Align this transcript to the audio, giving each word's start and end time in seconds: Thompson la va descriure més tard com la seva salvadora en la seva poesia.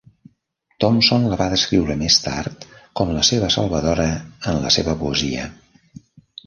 Thompson 0.83 1.27
la 1.33 1.37
va 1.41 1.47
descriure 1.55 1.97
més 1.99 2.17
tard 2.23 2.67
com 3.01 3.15
la 3.19 3.27
seva 3.31 3.53
salvadora 3.59 4.09
en 4.53 4.63
la 4.67 4.75
seva 4.79 4.99
poesia. 5.05 5.49